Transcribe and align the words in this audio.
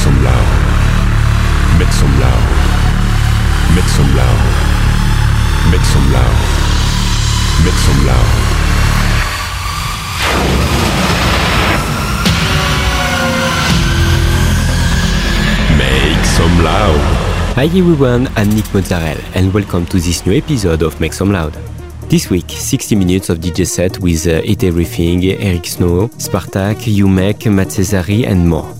Some 0.00 0.24
loud. 0.24 0.48
Make 1.78 1.92
some 1.92 2.20
loud. 2.20 2.44
Make 3.76 3.84
some 3.84 4.16
loud. 4.16 4.40
Make 5.70 5.84
some 5.84 6.10
loud. 6.10 6.36
Make 7.64 7.80
some 7.86 8.06
loud. 8.06 8.30
Make 15.76 16.24
some 16.24 16.64
loud. 16.64 17.00
Hi 17.56 17.64
everyone, 17.64 18.28
I'm 18.36 18.48
Nick 18.54 18.72
Mozzarella 18.72 19.20
and 19.34 19.52
welcome 19.52 19.84
to 19.84 19.98
this 20.00 20.24
new 20.24 20.34
episode 20.34 20.80
of 20.80 20.98
Make 20.98 21.12
Some 21.12 21.30
Loud. 21.30 21.52
This 22.08 22.30
week, 22.30 22.48
60 22.48 22.96
minutes 22.96 23.28
of 23.28 23.38
DJ 23.38 23.66
set 23.66 23.98
with 24.00 24.26
uh, 24.26 24.40
Eat 24.44 24.64
Everything, 24.64 25.22
Eric 25.26 25.64
Sneo, 25.64 26.08
Spartaque, 26.18 26.90
Umek, 26.90 27.52
Matt 27.52 27.68
Sassari 27.68 28.26
and 28.26 28.48
more. 28.48 28.79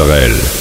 Mozzarella. 0.00 0.59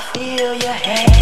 Feel 0.00 0.54
your 0.54 0.72
hand. 0.72 1.19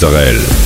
Mozzarella. 0.00 0.57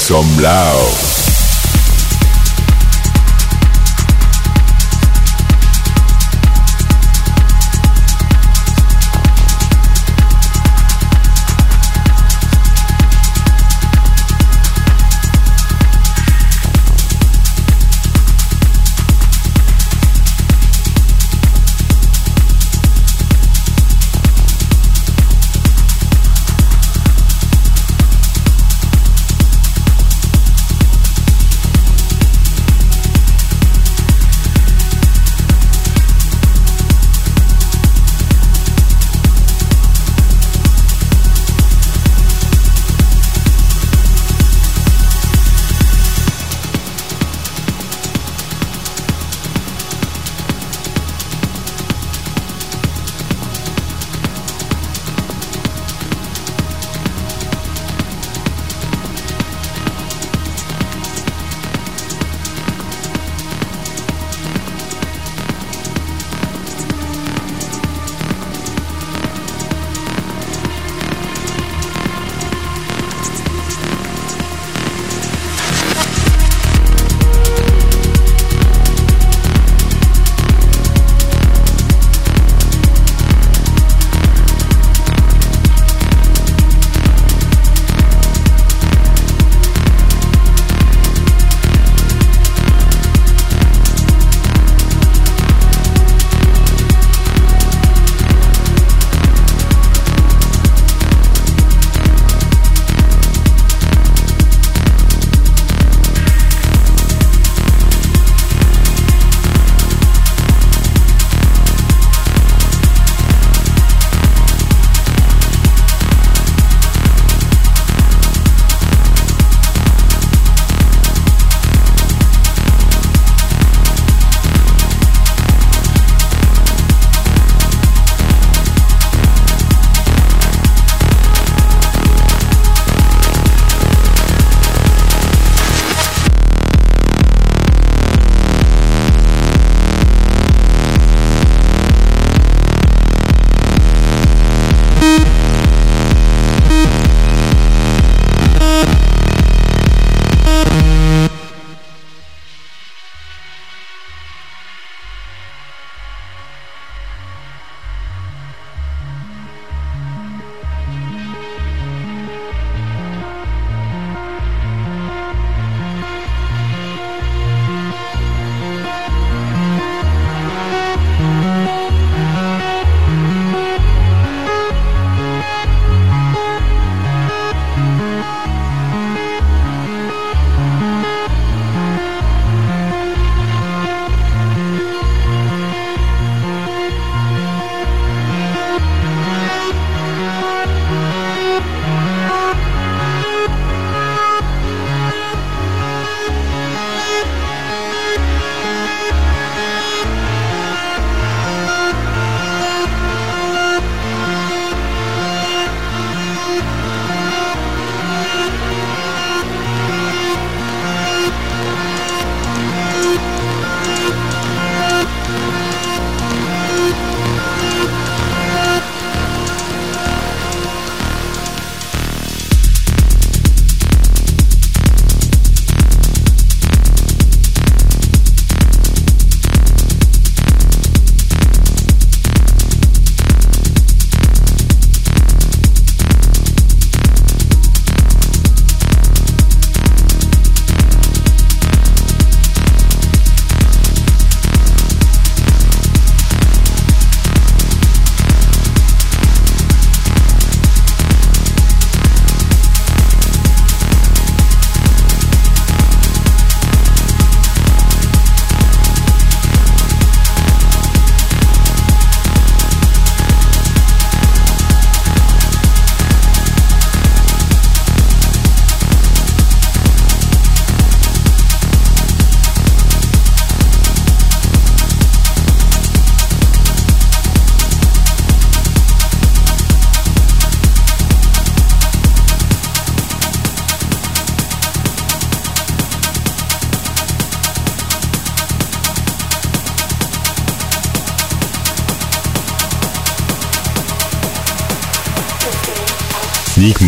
Some 0.00 0.42
loud. 0.42 0.99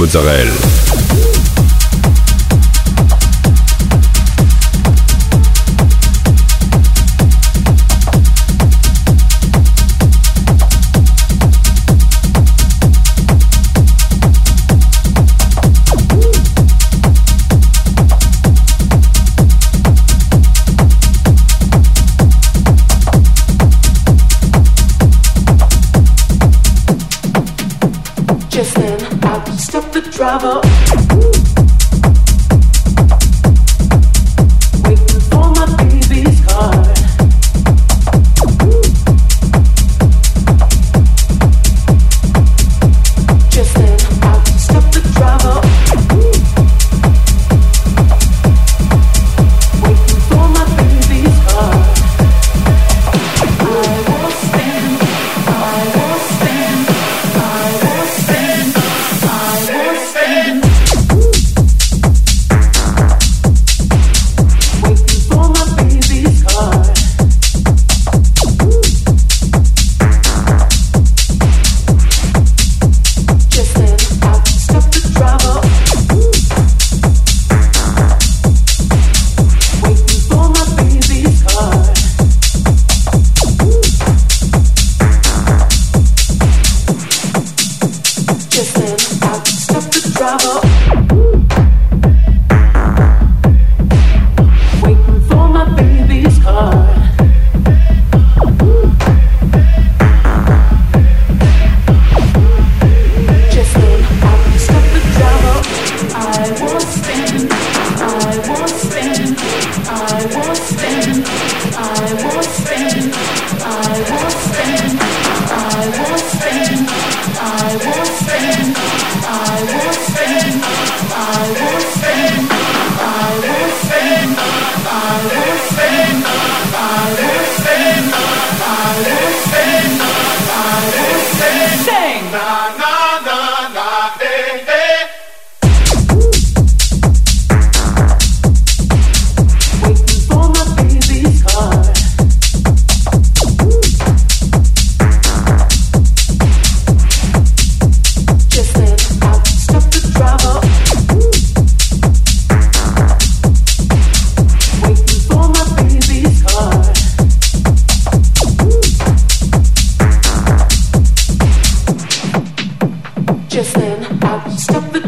Mozzarella. 0.02 0.81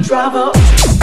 driver. 0.05 0.94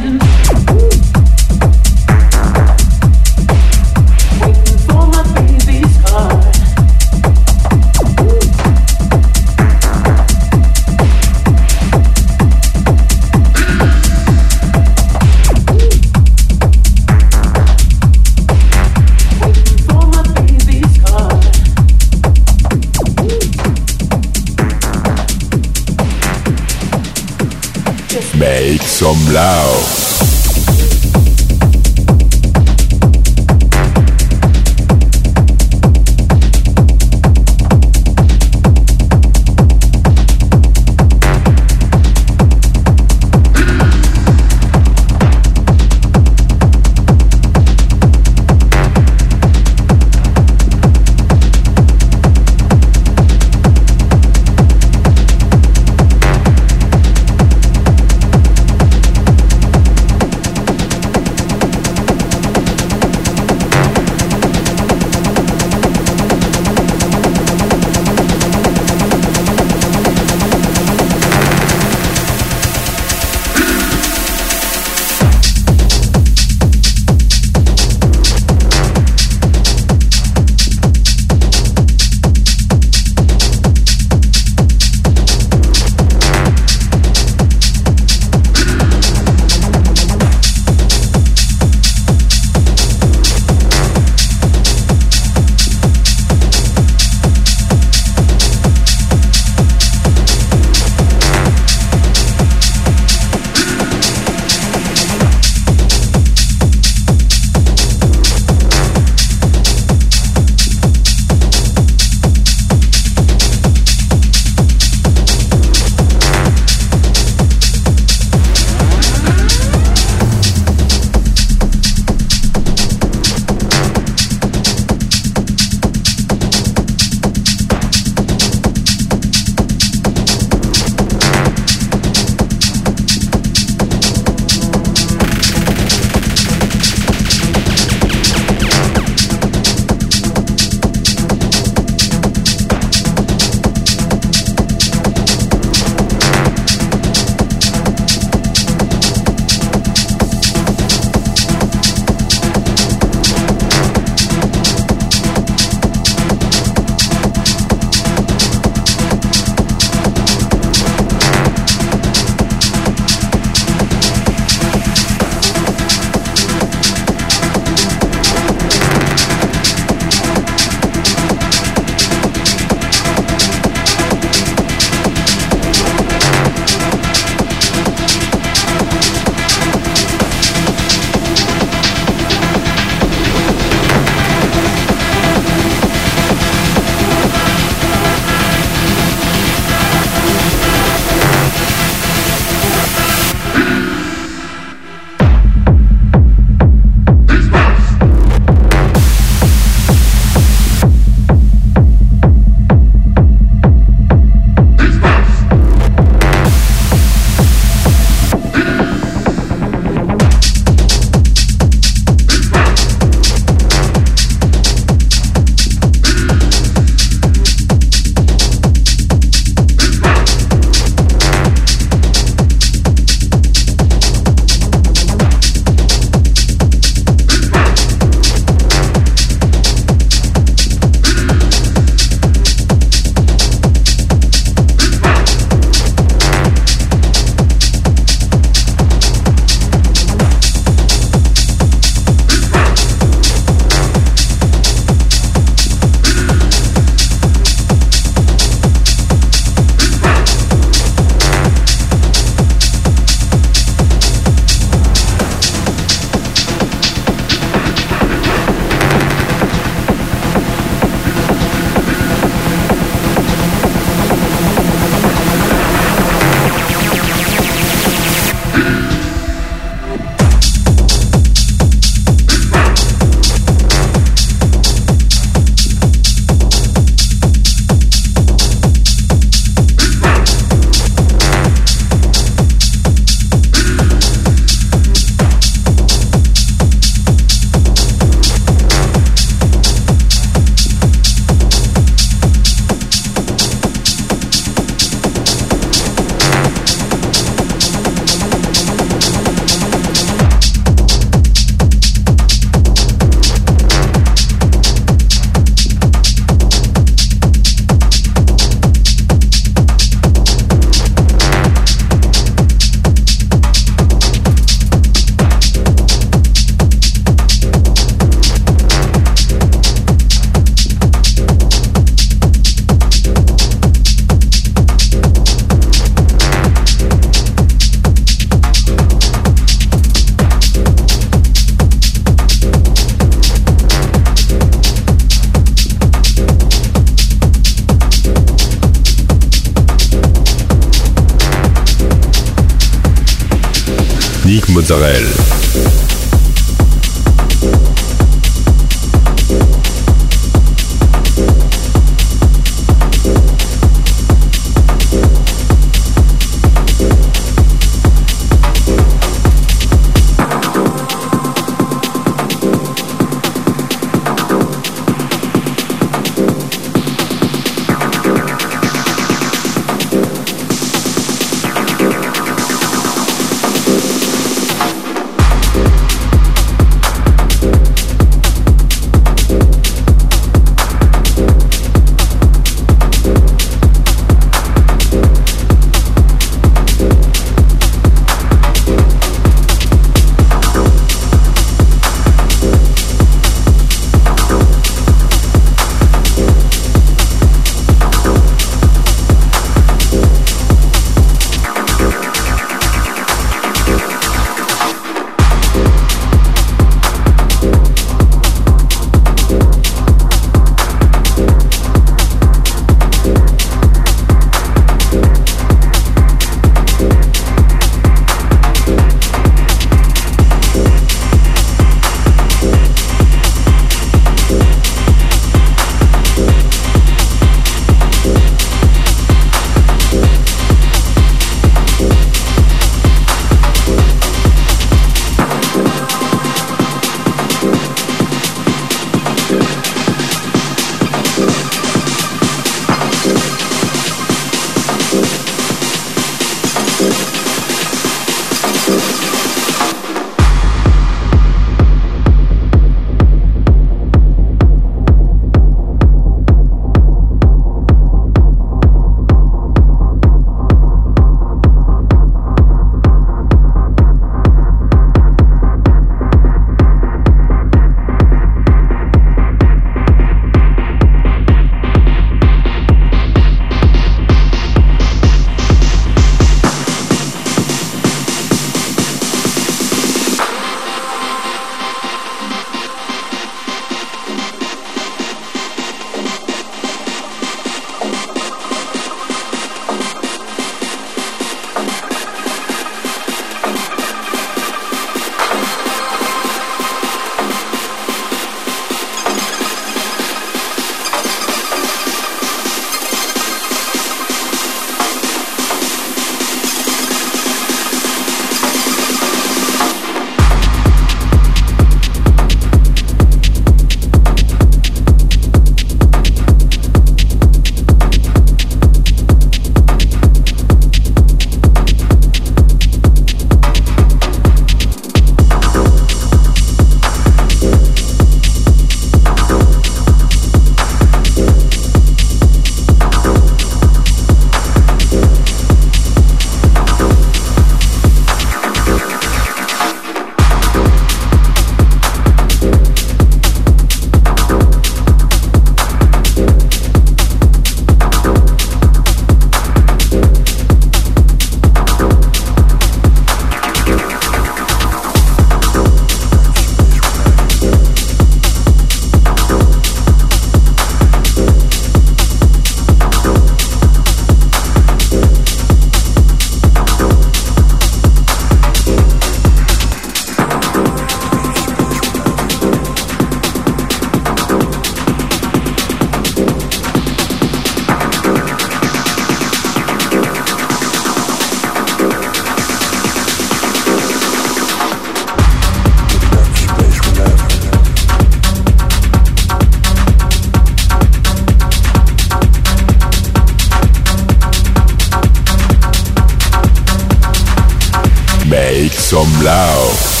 Wow. 599.41 600.00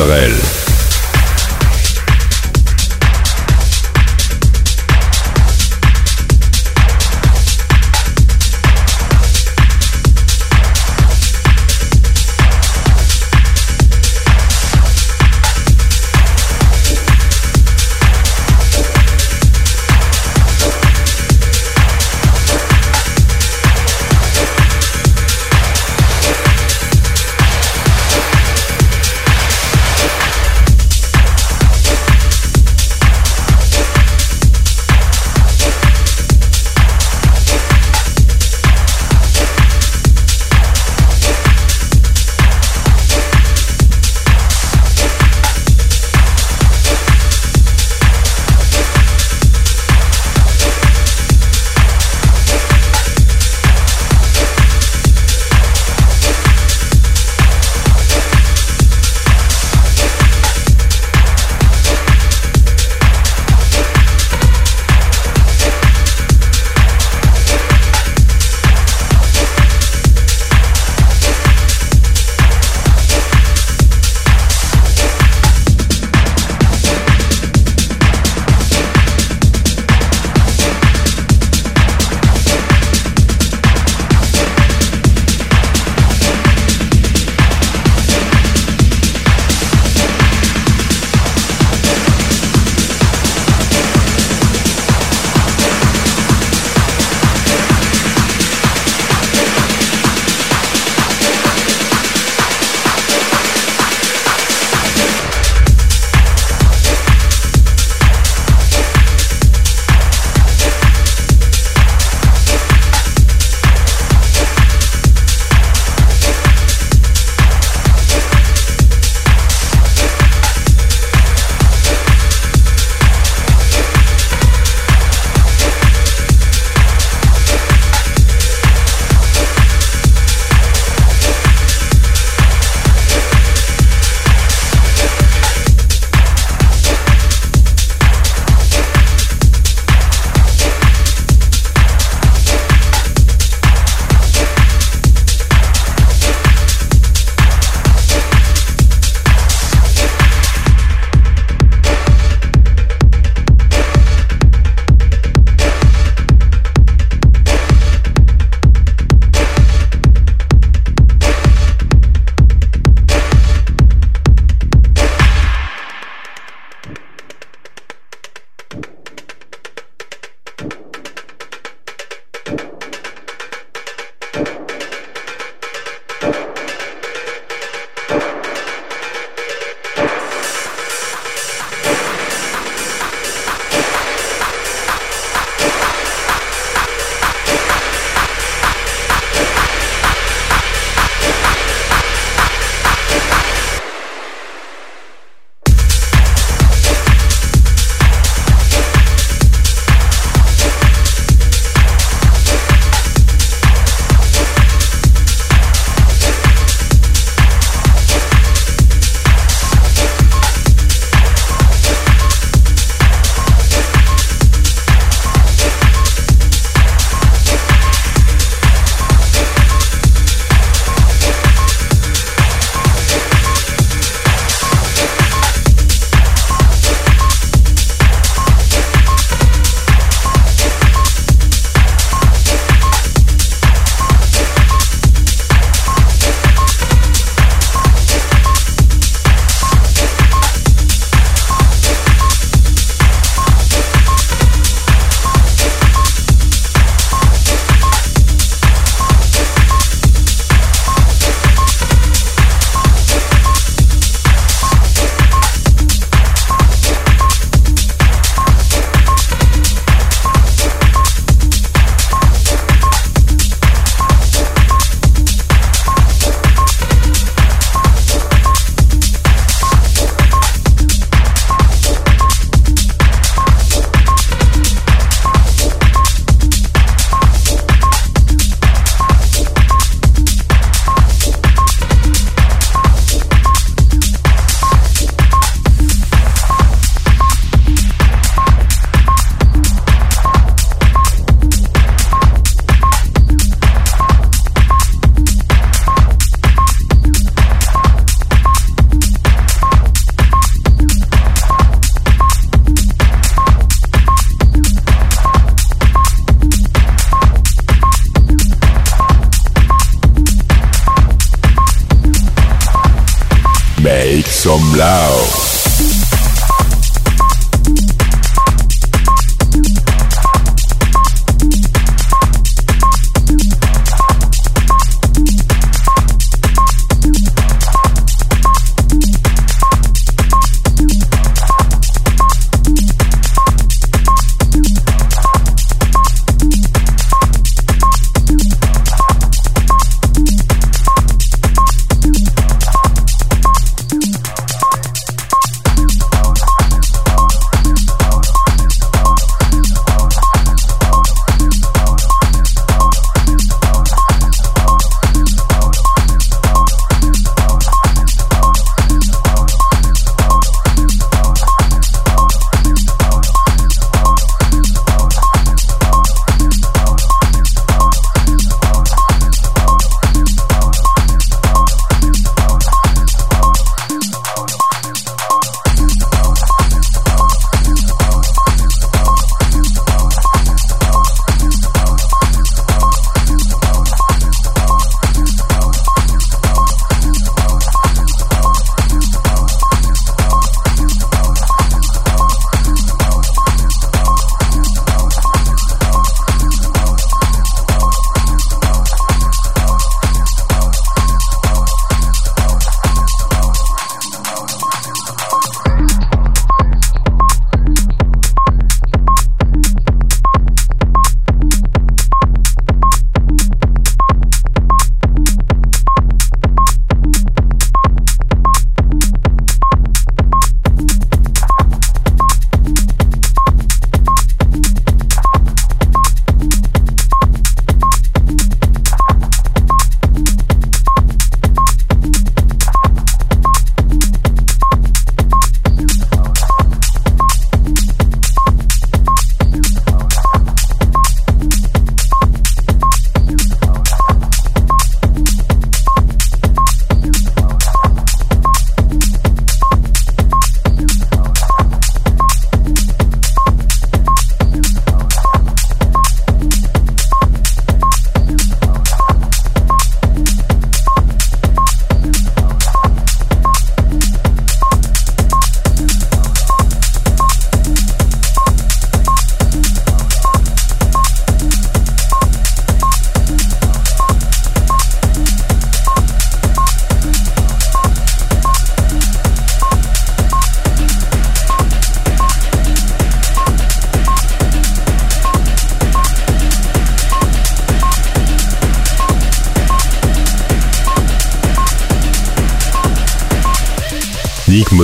Israel. 0.00 0.49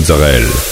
Mozzarella. 0.09 0.66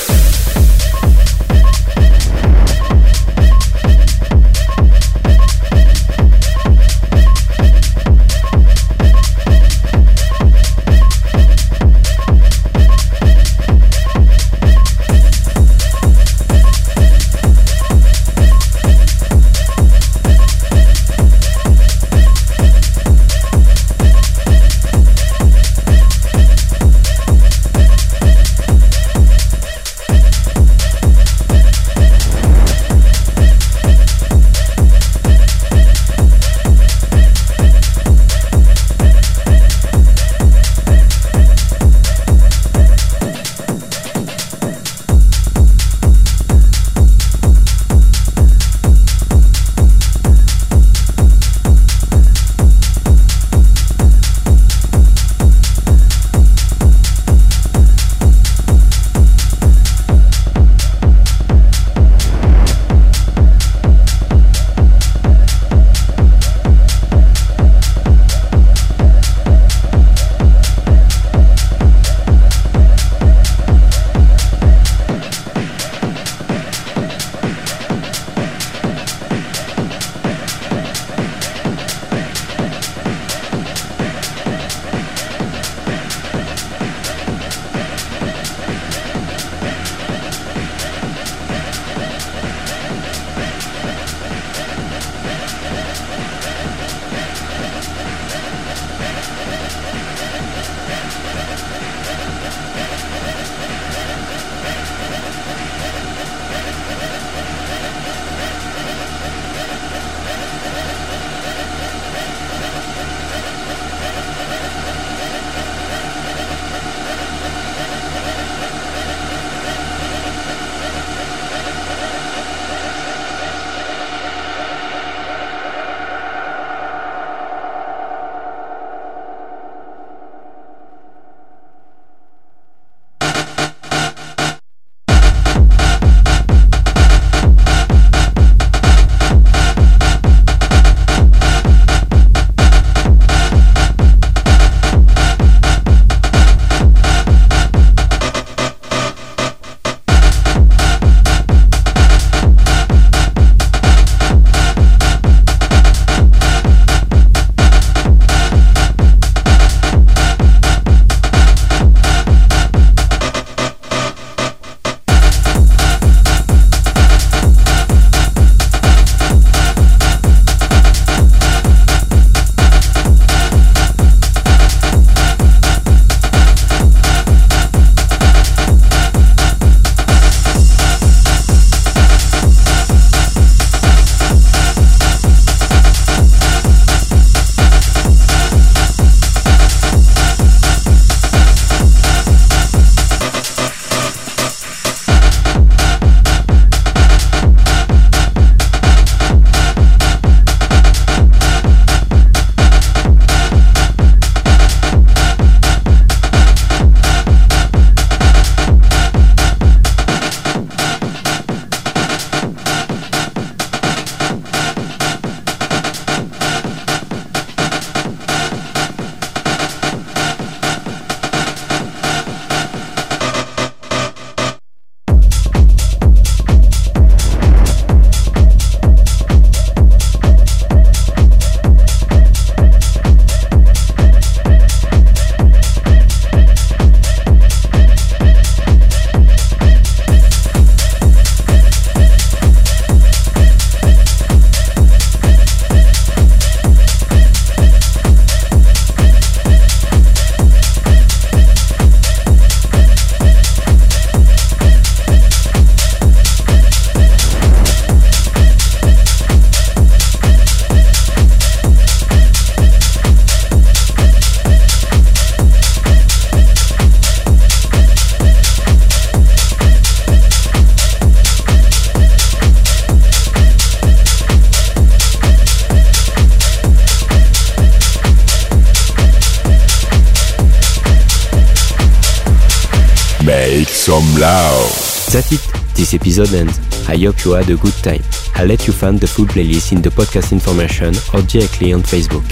That's 285.15 285.31
it. 285.31 285.77
This 285.77 285.95
episode 285.95 286.35
ends. 286.35 286.59
I 286.89 286.97
hope 286.97 287.25
you 287.25 287.35
had 287.35 287.49
a 287.49 287.57
good 287.57 287.75
time. 287.85 288.03
I'll 288.35 288.49
let 288.49 288.67
you 288.67 288.73
find 288.73 288.99
the 288.99 289.07
full 289.07 289.27
playlist 289.27 289.71
in 289.71 289.81
the 289.81 289.91
podcast 289.91 290.33
information 290.33 290.93
or 291.15 291.23
directly 291.23 291.73
on 291.73 291.83
Facebook. 291.83 292.27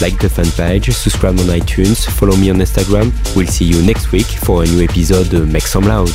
Like 0.00 0.16
the 0.16 0.28
fan 0.28 0.48
page, 0.52 0.94
subscribe 0.94 1.40
on 1.40 1.46
iTunes, 1.46 2.08
follow 2.08 2.36
me 2.36 2.50
on 2.50 2.58
Instagram. 2.58 3.10
We'll 3.34 3.48
see 3.48 3.64
you 3.64 3.82
next 3.82 4.12
week 4.12 4.26
for 4.26 4.62
a 4.62 4.66
new 4.66 4.84
episode. 4.84 5.32
Make 5.48 5.66
some 5.66 5.86
loud. 5.86 6.14